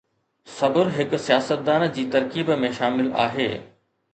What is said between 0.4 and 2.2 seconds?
صبر هڪ سياستدان جي